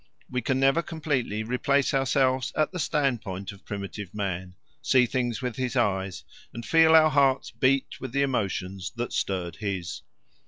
We 0.31 0.41
can 0.41 0.59
never 0.59 0.81
completely 0.81 1.43
replace 1.43 1.93
ourselves 1.93 2.51
at 2.55 2.71
the 2.71 2.79
standpoint 2.79 3.51
of 3.51 3.63
primitive 3.63 4.15
man, 4.15 4.55
see 4.81 5.05
things 5.05 5.43
with 5.43 5.57
his 5.57 5.75
eyes, 5.75 6.23
and 6.55 6.65
feel 6.65 6.95
our 6.95 7.11
hearts 7.11 7.51
beat 7.51 7.99
with 8.01 8.11
the 8.11 8.23
emotions 8.23 8.91
that 8.95 9.13
stirred 9.13 9.57
his. 9.57 10.01